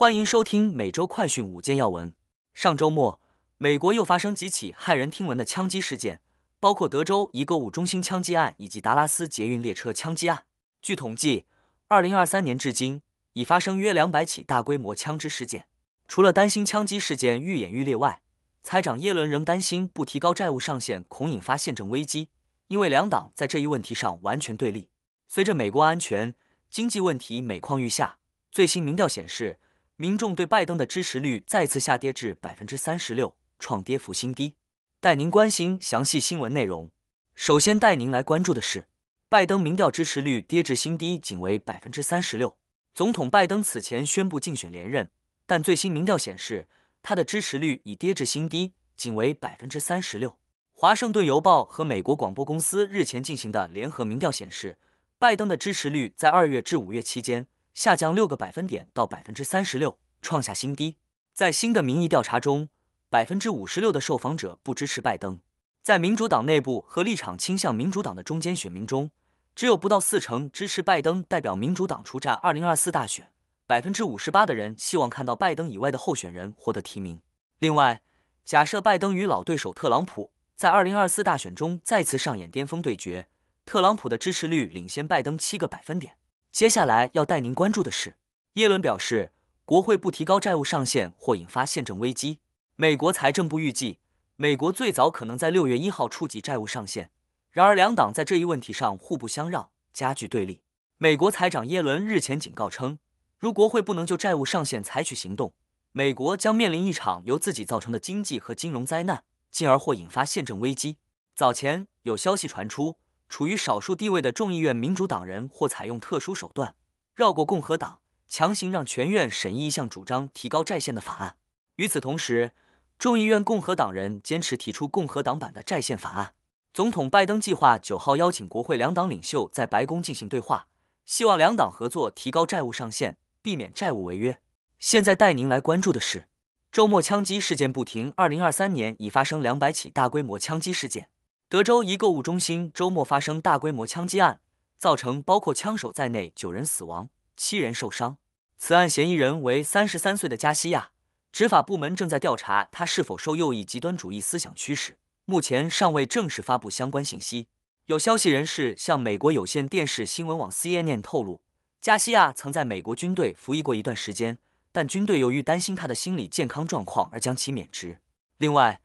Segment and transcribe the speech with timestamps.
[0.00, 2.14] 欢迎收听每周快讯五件要闻。
[2.54, 3.20] 上周末，
[3.58, 6.22] 美国又发生几起骇人听闻的枪击事件，
[6.58, 10.44] 包括德州一购物中心枪击案以及达拉斯捷运列车枪击案。
[10.80, 11.44] 据统计，
[11.88, 13.02] 二零二三年至今
[13.34, 15.66] 已发生约两百起大规模枪支事件。
[16.08, 18.22] 除了担心枪击事件愈演愈烈外，
[18.62, 22.30] 财长耶伦仍担心不提高债务上限恐引发宪政危机，
[22.68, 24.88] 因为两党在这一问题上完全对立。
[25.28, 26.34] 随着美国安全、
[26.70, 28.16] 经济问题每况愈下，
[28.50, 29.58] 最新民调显示。
[30.00, 34.54] 民众对拜登的支持率再次下跌至百分之三十六，创跌幅新低。
[34.98, 36.90] 带您关心详细新闻内容。
[37.34, 38.86] 首先带您来关注的是，
[39.28, 42.56] 拜登民调支持率跌至新低，仅为百分之三十六。
[42.94, 45.10] 总统拜登此前宣布竞选连任，
[45.44, 46.66] 但最新民调显示，
[47.02, 50.38] 他的支持率已跌至新低，仅为百分之三十六。
[50.72, 54.78] 华盛顿邮报和美国广播公司日前进行的联合民调显示，
[55.18, 57.46] 拜登的支持率在二月至五月期间。
[57.80, 60.98] 下降六个百分点到百分之三十六，创下新低。
[61.32, 62.68] 在新的民意调查中，
[63.08, 65.40] 百分之五十六的受访者不支持拜登。
[65.80, 69.10] 在民主党内部和立场倾向民主党的中间选民中，
[69.54, 73.30] 只有不到四成支持拜登代表民主党出战二零二四大选。
[73.66, 77.22] 百分之五十八的人希望看到拜登以外的候选人获得提名。
[77.60, 78.02] 另外，
[78.44, 83.28] 假设拜登与老对手特朗普在二零二四大选中再次上演巅峰对决，
[83.64, 86.16] 特朗普的支持率领先拜登七个百分点。
[86.52, 88.16] 接下来要带您关注的是，
[88.54, 89.30] 耶伦表示，
[89.64, 92.40] 国会不提高债务上限或引发宪政危机。
[92.74, 94.00] 美国财政部预计，
[94.34, 97.10] 美国最早可能在六月一号触及债务上限。
[97.52, 100.60] 然而，两党在这一问题上互不相让，加剧对立。
[100.98, 102.98] 美国财长耶伦日前警告称，
[103.38, 105.52] 如国会不能就债务上限采取行动，
[105.92, 110.96] 美国将面临一场由自己造成的经济和金融灾难，进而或引发宪政危机。
[111.36, 112.96] 早前有消息传出。
[113.30, 116.74] 处于少数地位的众议院民主党人或采用特殊手段
[117.14, 121.36] 绕过共和党，强行让全院审议一项主张提高债限的法案。
[121.76, 122.52] 与此同时，
[122.98, 126.34] 众议院共和党人坚持提出共和党版的债限法案。
[126.74, 130.66] 总统拜登计划九号邀请国会两党领袖在白宫进行对话，
[131.06, 134.40] 希望两党合作提高债务上限，避免债务违约。
[134.80, 136.26] 现在带您来关注的是，
[136.72, 141.08] 周末枪击事件不停，二零二三年已发生两百起大规模枪击事件。
[141.50, 144.38] 德州一购物中心周末发生大规模枪击案，
[144.78, 148.18] 造成包括枪手在内九人死亡、七人受伤。
[148.56, 150.92] 此案嫌疑人为三十三岁的加西亚，
[151.32, 157.48] 执法部门正在调查他是否受右翼极端主义思想驱使，目前尚未正式发布相关信息。
[157.86, 161.40] 有消息人士向美国有线电视新闻网 CNN 透露，
[161.80, 164.38] 加西亚曾在美国军队服役过一段时间，
[164.70, 167.98] 但军队由于担心他的心理健康状况而将其免职。
[168.38, 168.80] 另外，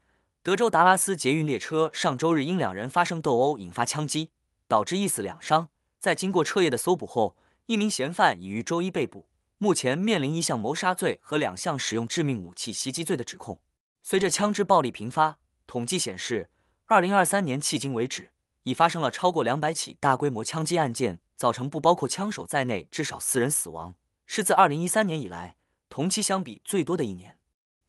[0.46, 4.30] 德州达拉斯捷运列车上周日因两人发生斗殴引发枪击，
[4.68, 5.70] 导致一死两伤。
[5.98, 7.36] 在经过彻夜的搜捕后，
[7.66, 9.26] 一名嫌犯已于周一被捕，
[9.58, 13.58] 目前面临一项谋杀罪和两项使用致命武器袭击罪的指控。
[14.04, 16.48] 随着枪支暴力频发，统计显示，
[16.84, 18.30] 二零二三年迄今为止
[18.62, 23.96] 已发生了超过两百起大规模枪击案件，造成不包括枪手在内至少四人死亡，
[24.26, 25.56] 是自二零一三年以来
[25.88, 27.36] 同期相比最多的一年。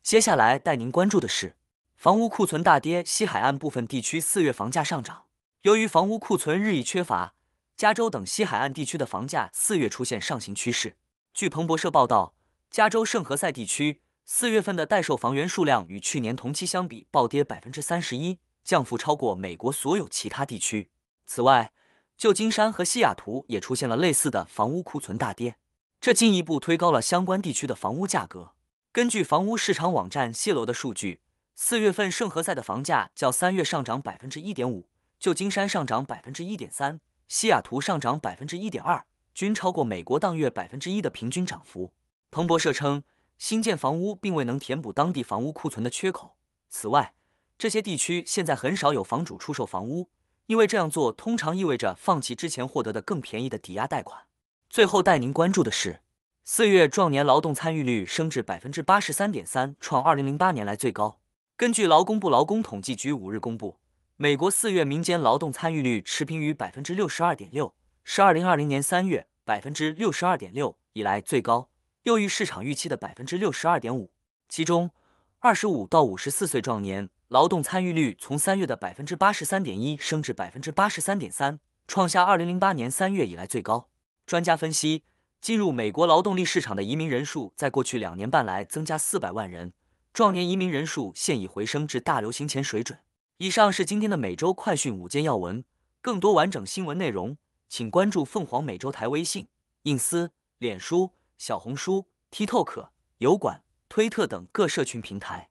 [0.02, 1.54] 接下来带您关注的是。
[1.98, 5.24] 房屋库存大跌，西海岸部分地区四月房价上涨。
[5.62, 7.34] 由于房屋库存日益缺乏，
[7.76, 10.96] 加州等西海岸地区的房价四月出现上行趋势。
[11.34, 12.34] 据彭博社报道，
[12.70, 20.92] 加州圣何塞地区四月份的待售房源数量与去年同期相比暴跌百分之三十一，降幅超过美国所有其他地区。
[21.26, 21.72] 此外，
[22.16, 25.56] 旧金山和西雅图也出现了类似的房屋库存大跌，
[26.00, 28.52] 这进一步推高了相关地区的房屋价格。
[28.92, 31.22] 根据房屋市场网站泄露的数据。
[31.60, 34.86] 四月份圣何塞的房价较三月上涨百分之一点五，
[35.18, 39.04] 旧金山上涨百分之一点三，西雅图上涨百分之一点二，
[39.34, 41.92] 均超过美国当月百分之一的平均涨幅。
[42.30, 43.02] 彭博社称，
[43.38, 46.36] 新建房屋并未能填补当地房屋库存的缺口。
[46.68, 47.12] 此外，
[47.58, 50.08] 这些地区现在很少有房主出售房屋，
[50.46, 54.22] 因为这样做通常意味着放弃之前获得的更便宜的抵押贷款。
[54.70, 56.02] 最后带您关注的是，
[56.44, 61.18] 四月壮年劳动参与率升至百分之八十三点三，创二零零八年来最高。
[61.58, 63.80] 根据劳工部劳工统计局五日公布，
[64.14, 67.74] 美国四月民间劳动参与率持平于百分之六十二点六，
[68.04, 71.68] 是二零二零年三月百分之六十二点六以来最高，
[72.04, 74.12] 优于市场预期的百分之六十二点五。
[74.48, 74.92] 其中，
[75.40, 81.58] 二十五到五十四岁壮年劳动参与率从三月的百分之八十三点一升至百分之八十三点三，
[81.88, 83.88] 创下二零零八年三月以来最高。
[84.24, 85.02] 专家分析，
[85.40, 89.72] 进入美国劳动力市场的移民人数在过去两年半来增加四百万人。
[90.12, 92.98] 壮年移民人数现已回升至大流行前水准。
[93.38, 95.64] 以上是今天的每周快讯五件要闻，
[96.00, 97.36] 更多完整新闻内容，
[97.68, 99.46] 请关注凤凰美洲台微信、
[99.82, 102.88] 隐私、脸书、小红书、TikTok。
[103.18, 105.48] 油管、推特等各社群平台。